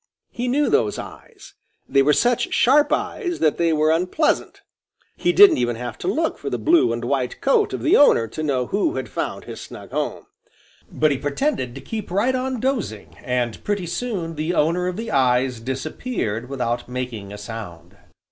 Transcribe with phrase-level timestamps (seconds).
[0.31, 1.53] He knew those eyes.
[1.87, 4.63] They were such sharp eyes that they were unpleasant.
[5.15, 8.27] He didn't even have to look for the blue and white coat of the owner
[8.27, 10.25] to know who had found his snug home.
[10.91, 15.11] But he pretended to keep right on dozing, and pretty soon the owner of the
[15.11, 17.95] eyes disappeared without making a sound.